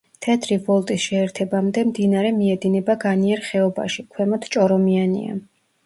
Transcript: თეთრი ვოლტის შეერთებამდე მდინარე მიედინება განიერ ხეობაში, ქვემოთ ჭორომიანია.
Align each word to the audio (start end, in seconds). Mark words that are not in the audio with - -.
თეთრი 0.25 0.55
ვოლტის 0.69 1.03
შეერთებამდე 1.09 1.83
მდინარე 1.91 2.33
მიედინება 2.39 2.97
განიერ 3.07 3.47
ხეობაში, 3.53 4.09
ქვემოთ 4.17 4.53
ჭორომიანია. 4.59 5.43